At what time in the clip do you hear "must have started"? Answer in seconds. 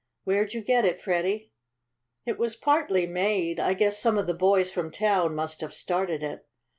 5.35-6.23